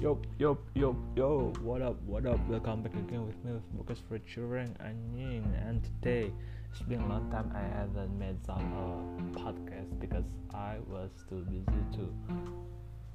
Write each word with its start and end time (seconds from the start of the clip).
Yo, 0.00 0.18
yo, 0.38 0.56
yo, 0.74 0.96
yo, 1.14 1.52
what 1.60 1.82
up, 1.82 2.00
what 2.06 2.24
up? 2.24 2.40
Welcome 2.48 2.82
back 2.82 2.94
again 2.94 3.26
with 3.26 3.36
me 3.44 3.52
with 3.52 3.68
Bukas 3.76 3.98
featuring 4.08 4.74
Anjing 4.80 5.44
And 5.68 5.84
today, 5.84 6.32
it's 6.70 6.80
been 6.80 7.02
a 7.02 7.06
long 7.06 7.30
time 7.30 7.52
I 7.54 7.60
haven't 7.76 8.18
made 8.18 8.42
some 8.46 8.56
uh, 8.56 9.38
podcast 9.38 10.00
because 10.00 10.24
I 10.54 10.78
was 10.88 11.10
too 11.28 11.44
busy 11.50 11.84
to 11.96 12.08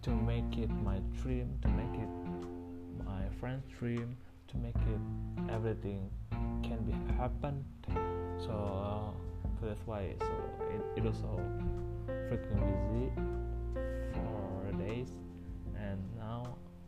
to 0.03 0.09
make 0.11 0.59
it 0.59 0.69
my 0.69 0.99
dream, 1.23 1.57
to 1.63 1.67
make 1.69 1.99
it 1.99 3.03
my 3.03 3.23
friend's 3.39 3.65
dream, 3.79 4.15
to 4.49 4.57
make 4.57 4.75
it 4.75 5.51
everything 5.51 6.07
can 6.61 6.77
be 6.85 6.93
happen. 7.17 7.65
So, 8.45 8.53
uh, 8.53 9.09
so 9.59 9.65
that's 9.65 9.87
why. 9.87 10.13
So 10.19 10.33
it, 10.69 10.99
it 10.99 11.03
was 11.03 11.17
so 11.17 11.41
freaking 12.29 12.61
busy 12.61 13.11
for 14.13 14.71
days, 14.77 15.09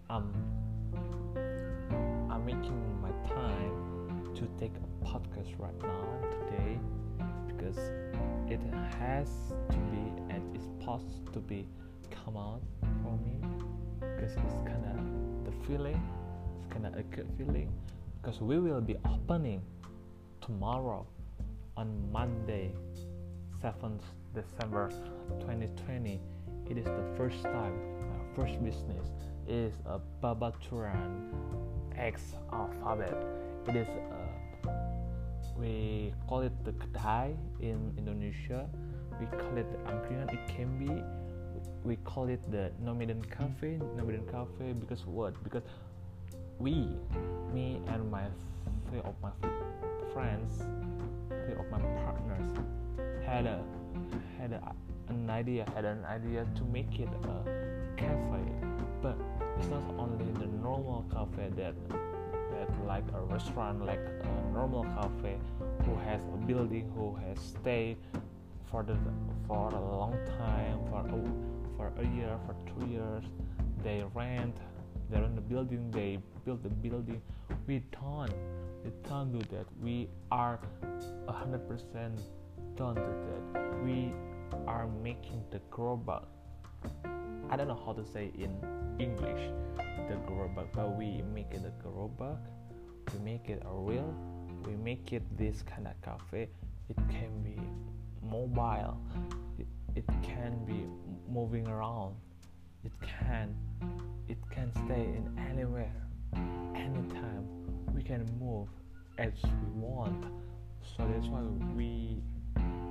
I'm 0.09 0.31
I'm 2.29 2.45
making 2.45 3.01
my 3.01 3.11
time 3.27 4.33
to 4.35 4.47
take 4.57 4.71
a 4.75 5.05
podcast 5.05 5.59
right 5.59 5.77
now 5.81 6.07
today 6.31 6.79
because 7.47 7.77
it 8.49 8.61
has 8.99 9.29
to 9.69 9.77
be 9.91 10.33
and 10.33 10.55
it's 10.55 10.63
supposed 10.63 11.33
to 11.33 11.39
be 11.39 11.67
come 12.09 12.37
out 12.37 12.61
for 13.03 13.17
me 13.17 13.37
because 13.99 14.31
it's 14.31 14.61
kind 14.63 14.85
of 14.85 15.45
the 15.45 15.67
feeling 15.67 16.01
it's 16.57 16.71
kind 16.71 16.85
of 16.85 16.95
a 16.95 17.03
good 17.03 17.27
feeling 17.37 17.69
because 18.21 18.39
we 18.39 18.59
will 18.59 18.79
be 18.79 18.95
opening 19.05 19.61
tomorrow 20.39 21.05
on 21.75 22.11
Monday 22.13 22.71
7th 23.61 24.03
December 24.33 24.89
2020 25.41 26.21
it 26.69 26.77
is 26.77 26.85
the 26.85 27.05
first 27.17 27.43
time 27.43 27.73
my 28.09 28.35
first 28.35 28.63
business 28.63 29.09
is 29.47 29.73
a 29.85 29.99
Babaturan 30.21 31.31
X 31.95 32.35
alphabet. 32.51 33.15
It 33.67 33.75
is 33.75 33.87
a, 33.87 34.69
we 35.57 36.13
call 36.27 36.41
it 36.41 36.53
the 36.63 36.71
kedai 36.71 37.35
in 37.59 37.93
Indonesia. 37.97 38.69
We 39.19 39.25
call 39.27 39.57
it 39.57 39.65
the 39.71 39.79
angkringan. 39.89 40.31
It 40.33 40.47
can 40.47 40.77
be 40.77 41.01
we 41.83 41.95
call 42.03 42.27
it 42.27 42.43
the 42.51 42.71
Nomaden 42.83 43.23
Cafe. 43.31 43.79
Nomaden 43.95 44.29
Cafe 44.29 44.73
because 44.73 45.05
what? 45.05 45.33
Because 45.43 45.63
we, 46.59 46.87
me 47.53 47.79
and 47.87 48.11
my 48.11 48.25
three 48.89 48.99
of 48.99 49.15
my 49.21 49.31
friends, 50.13 50.63
three 51.29 51.55
of 51.55 51.69
my 51.71 51.79
partners 52.03 52.57
had 53.25 53.45
a 53.45 53.63
had 54.37 54.53
a, 54.53 54.73
an 55.09 55.29
idea, 55.29 55.65
had 55.73 55.85
an 55.85 56.03
idea 56.05 56.45
to 56.55 56.63
make 56.65 56.99
it 56.99 57.09
a 57.23 57.97
cafe, 57.97 58.43
it's 59.59 59.67
not 59.69 59.83
only 59.97 60.25
the 60.39 60.47
normal 60.61 61.05
cafe 61.11 61.49
that 61.55 61.75
that 62.51 62.69
like 62.85 63.03
a 63.13 63.21
restaurant 63.21 63.85
like 63.85 63.99
a 63.99 64.53
normal 64.53 64.83
cafe 64.95 65.37
who 65.85 65.95
has 65.95 66.21
a 66.33 66.37
building 66.45 66.91
who 66.95 67.15
has 67.15 67.37
stayed 67.39 67.97
for 68.69 68.83
the 68.83 68.97
for 69.47 69.69
a 69.69 69.97
long 69.97 70.17
time 70.37 70.79
for 70.89 71.01
a, 71.05 71.19
for 71.77 72.01
a 72.01 72.05
year 72.15 72.37
for 72.45 72.55
two 72.69 72.91
years. 72.91 73.23
They 73.83 74.03
rent 74.13 74.57
they 75.09 75.19
rent 75.19 75.35
the 75.35 75.41
building 75.41 75.91
they 75.91 76.19
build 76.45 76.63
the 76.63 76.69
building. 76.69 77.21
We 77.67 77.83
don't 77.91 78.33
we 78.83 78.91
don't 79.09 79.31
do 79.31 79.39
that. 79.55 79.65
We 79.81 80.09
are 80.31 80.59
100% 81.27 82.19
don't 82.75 82.95
do 82.95 83.01
that. 83.01 83.83
We 83.83 84.13
are 84.67 84.87
making 85.03 85.43
the 85.51 85.59
gerobak 85.71 86.23
I 87.49 87.55
don't 87.55 87.67
know 87.67 87.79
how 87.85 87.93
to 87.93 88.03
say 88.03 88.31
in 88.37 88.51
English 88.99 89.41
the 90.09 90.15
gerobak, 90.27 90.67
but 90.73 90.97
we 90.97 91.23
make 91.33 91.51
it 91.51 91.61
a 91.63 91.71
gerobak. 91.83 92.39
We 93.13 93.19
make 93.19 93.49
it 93.49 93.63
a 93.65 93.73
real. 93.73 94.13
We 94.65 94.75
make 94.75 95.13
it 95.13 95.23
this 95.37 95.61
kind 95.61 95.87
of 95.87 95.93
cafe. 96.01 96.49
It 96.89 96.97
can 97.09 97.31
be 97.43 97.57
mobile. 98.21 98.97
It, 99.57 99.67
it 99.95 100.05
can 100.23 100.65
be 100.65 100.87
moving 101.31 101.67
around. 101.67 102.15
It 102.83 102.91
can 103.01 103.55
it 104.27 104.37
can 104.51 104.71
stay 104.85 105.03
in 105.15 105.31
anywhere, 105.49 105.93
anytime. 106.75 107.47
We 107.95 108.03
can 108.03 108.25
move 108.39 108.67
as 109.17 109.31
we 109.43 109.81
want. 109.81 110.25
So 110.97 111.07
that's 111.13 111.27
why 111.27 111.43
we 111.75 112.21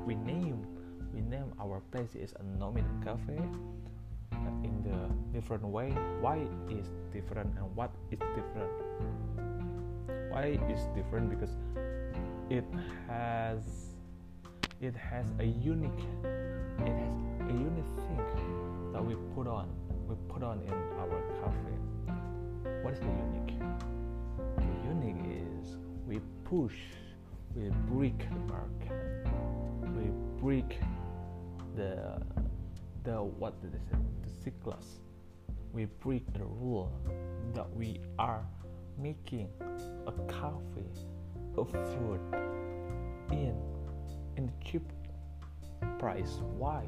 we 0.07 0.15
name 0.15 0.67
we 1.13 1.21
name 1.21 1.53
our 1.61 1.81
place 1.91 2.15
is 2.15 2.33
a 2.41 2.59
nomad 2.59 2.85
Cafe 3.05 3.39
in 4.63 4.83
the 4.83 4.99
different 5.33 5.65
way. 5.65 5.91
Why 6.21 6.39
is 6.71 6.87
different 7.13 7.57
and 7.59 7.75
what 7.77 7.91
is 8.11 8.19
different? 8.19 8.73
Why 10.31 10.59
is 10.69 10.81
different? 10.95 11.31
Because 11.31 11.55
it 12.51 12.65
has 13.09 13.95
it 14.81 14.95
has 14.95 15.27
a 15.41 15.45
unique 15.45 16.05
it 16.25 16.97
has 17.03 17.17
a 17.49 17.53
unique 17.53 17.93
thing 18.07 18.93
that 18.93 19.05
we 19.05 19.15
put 19.35 19.47
on 19.47 19.69
we 20.09 20.15
put 20.29 20.43
on 20.43 20.61
in 20.61 20.73
our 21.01 21.21
cafe. 21.41 21.75
What 22.83 22.95
is 22.95 23.01
the 23.01 23.07
unique? 23.07 23.59
The 24.57 24.89
unique 24.89 25.25
is 25.27 25.77
we 26.07 26.21
push 26.45 26.77
we 27.57 27.71
break 27.89 28.19
the 28.19 28.53
market. 28.53 29.27
We 29.97 30.11
break 30.41 30.79
the 31.75 32.21
the 33.07 33.23
what 33.23 33.59
did 33.63 33.73
they 33.73 33.79
say? 33.91 33.99
The 34.25 34.31
cyclus. 34.43 34.99
We 35.73 35.85
break 35.85 36.25
the 36.33 36.45
rule 36.45 36.91
that 37.55 37.71
we 37.75 38.01
are 38.19 38.45
making 38.99 39.49
a 40.07 40.13
coffee 40.33 40.91
of 41.57 41.71
food 41.71 42.21
in 43.31 43.55
in 44.37 44.47
the 44.47 44.53
cheap 44.65 44.83
price. 45.99 46.41
Why? 46.59 46.85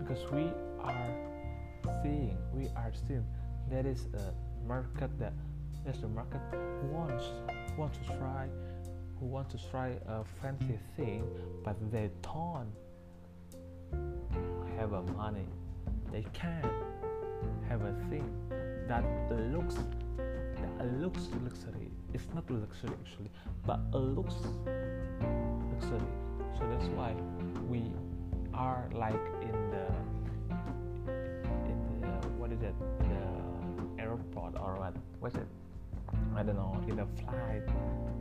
Because 0.00 0.22
we 0.32 0.50
are 0.80 1.14
seeing 2.02 2.36
we 2.52 2.66
are 2.76 2.92
seeing. 3.06 3.24
There 3.70 3.86
is 3.86 4.06
a 4.14 4.34
market 4.66 5.10
that 5.20 5.34
there's 5.84 6.02
a 6.02 6.08
market 6.08 6.40
who 6.50 6.88
wants 6.88 7.24
wants 7.76 7.98
to 7.98 8.04
try 8.18 8.48
who 9.20 9.26
want 9.26 9.48
to 9.50 9.58
try 9.70 9.98
a 10.06 10.24
fancy 10.40 10.78
thing 10.96 11.22
but 11.64 11.76
they 11.92 12.10
don't 12.22 12.72
have 14.78 14.92
a 14.92 15.02
money 15.12 15.46
they 16.12 16.24
can 16.32 16.62
have 17.68 17.82
a 17.82 17.92
thing 18.08 18.24
that 18.86 19.04
looks 19.52 19.76
that 20.78 20.86
looks 21.00 21.28
luxury. 21.42 21.90
It's 22.14 22.28
not 22.34 22.48
luxury 22.50 22.94
actually 23.00 23.30
but 23.66 23.80
looks 23.92 24.36
luxury. 25.72 26.08
So 26.56 26.62
that's 26.70 26.88
why 26.98 27.14
we 27.68 27.82
are 28.54 28.88
like 28.94 29.26
in 29.42 29.70
the 29.74 29.86
in 31.70 32.00
the 32.00 32.14
what 32.38 32.52
is 32.52 32.62
it? 32.62 32.74
The 33.00 34.02
airport 34.02 34.54
or 34.56 34.76
what 34.76 34.94
what's 35.20 35.34
it? 35.34 35.48
I 36.36 36.42
don't 36.42 36.56
know 36.56 36.80
in 36.88 37.00
a 37.00 37.06
flight 37.20 37.68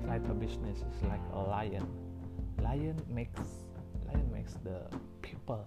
flight 0.03 0.25
for 0.25 0.33
business 0.33 0.79
is 0.79 1.03
like 1.03 1.21
a 1.33 1.39
lion. 1.39 1.87
Lion 2.61 2.99
makes 3.09 3.39
lion 4.07 4.29
makes 4.33 4.53
the 4.63 4.81
people 5.21 5.65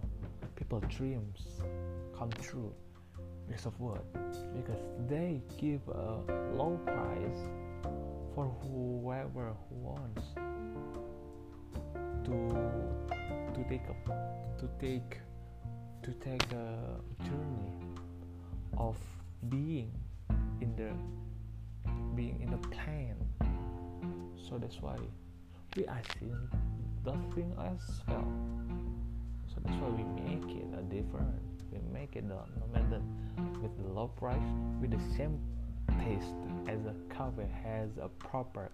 people 0.60 0.80
dreams 0.90 1.40
come 2.16 2.30
true 2.42 2.70
because 3.48 3.64
of 3.64 3.80
what? 3.80 4.04
Because 4.54 4.82
they 5.08 5.40
give 5.56 5.80
a 5.88 6.20
low 6.54 6.78
price 6.84 7.40
for 8.34 8.44
whoever 8.60 9.54
who 9.68 9.74
wants 9.76 10.22
to 12.26 12.34
to 13.54 13.68
take 13.70 13.86
a 13.88 13.96
to 14.60 14.68
take 14.78 15.18
to 16.02 16.12
take 16.20 16.44
a 16.52 16.68
journey 17.24 17.72
of 18.76 18.96
being 19.48 19.90
in 20.60 20.76
the 20.76 20.92
being 22.14 22.38
in 22.42 22.50
the 22.50 22.68
plane 22.68 23.16
so 24.36 24.58
that's 24.58 24.82
why 24.82 24.96
we 25.74 25.86
are 25.86 26.02
seeing 26.18 26.48
the 27.02 27.12
thing 27.34 27.50
as 27.58 28.02
well 28.06 28.89
that's 29.64 29.76
why 29.76 29.88
we 29.88 30.04
make 30.22 30.56
it 30.56 30.66
a 30.78 30.82
different. 30.82 31.34
We 31.72 31.78
make 31.92 32.16
it 32.16 32.24
a 32.24 32.28
no 32.28 32.66
matter 32.72 33.00
with 33.62 33.76
the 33.78 33.92
low 33.92 34.08
price 34.08 34.38
with 34.80 34.90
the 34.90 35.16
same 35.16 35.38
taste 36.04 36.34
as 36.68 36.80
a 36.86 36.94
coffee 37.14 37.48
has 37.62 37.90
a 38.00 38.08
proper 38.08 38.70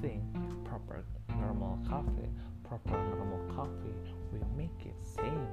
thing 0.00 0.22
proper 0.64 1.04
normal 1.38 1.78
coffee 1.88 2.28
proper 2.64 2.98
normal 3.14 3.54
coffee. 3.54 3.94
We 4.32 4.40
make 4.56 4.86
it 4.86 4.94
same 5.02 5.46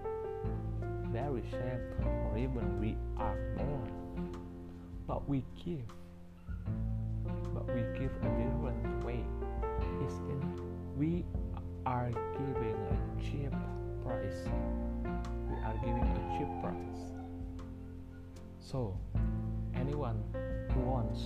very 1.11 1.43
same 1.51 1.81
or 2.25 2.37
even 2.37 2.79
we 2.79 2.97
are 3.17 3.37
more. 3.57 3.87
But 5.07 5.27
we 5.27 5.43
give 5.63 5.83
but 7.53 7.67
we 7.67 7.81
give 7.99 8.11
a 8.11 8.29
different 8.39 9.05
way. 9.05 9.23
It's 10.03 10.15
in 10.15 10.41
we 10.97 11.25
are 11.85 12.09
giving 12.09 12.77
a 12.89 13.21
cheap 13.21 13.53
price 14.03 14.41
we 15.49 15.55
are 15.63 15.77
giving 15.83 16.03
a 16.03 16.21
cheap 16.37 16.49
price 16.61 17.01
so 18.59 18.97
anyone 19.75 20.23
who 20.73 20.79
wants 20.81 21.25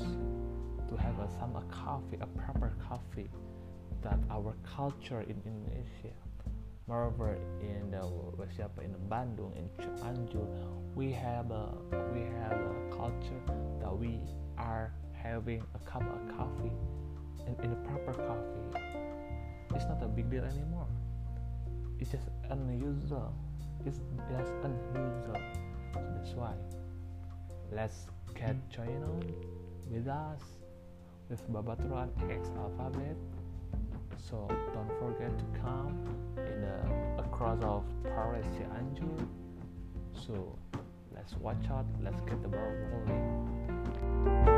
to 0.90 0.96
have 0.96 1.20
a, 1.20 1.30
some 1.40 1.56
a 1.56 1.62
coffee, 1.74 2.18
a 2.22 2.28
proper 2.28 2.74
coffee 2.88 3.30
that 4.02 4.20
our 4.30 4.56
culture 4.64 5.22
in 5.22 5.42
Indonesia. 5.46 6.14
Moreover, 6.88 7.38
in 7.62 7.94
uh, 7.94 8.06
the 8.38 8.46
siapa 8.54 8.86
in 8.86 8.94
Bandung, 9.10 9.58
in 9.58 9.66
Cianjur, 9.82 10.46
we 10.94 11.12
have 11.12 11.50
a 11.50 11.74
we 12.14 12.22
have 12.42 12.54
a 12.54 12.74
culture 12.94 13.42
that 13.82 13.90
we 13.90 14.22
are 14.58 14.94
having 15.14 15.64
a 15.74 15.80
cup 15.90 16.06
of 16.06 16.22
coffee 16.38 16.74
and 17.48 17.58
in 17.66 17.74
a 17.74 17.80
proper 17.90 18.14
coffee. 18.14 18.70
It's 19.74 19.86
not 19.86 20.02
a 20.04 20.08
big 20.08 20.30
deal 20.30 20.46
anymore. 20.46 20.88
It's 22.00 22.12
just 22.12 22.28
unusual. 22.50 23.34
It's 23.86 24.00
just 24.30 24.52
unusual. 24.64 25.42
So 25.94 26.02
that's 26.16 26.32
why. 26.32 26.54
Let's 27.72 28.08
get 28.36 28.56
join 28.70 29.04
on 29.04 29.24
with 29.90 30.08
us 30.08 30.42
with 31.30 31.42
Babaturan 31.52 32.10
X 32.30 32.50
alphabet 32.58 33.16
so 34.30 34.48
don't 34.74 34.92
forget 35.00 35.38
to 35.38 35.46
come 35.60 36.06
in 36.38 36.62
the 36.62 37.24
across 37.24 37.64
of 37.64 37.84
Paris 38.04 38.46
Cianjur 38.58 39.28
so 40.14 40.58
let's 41.16 41.36
watch 41.36 41.66
out 41.70 41.86
let's 42.04 42.20
get 42.22 42.42
the 42.42 42.50
ball 42.50 42.72
rolling 42.92 44.55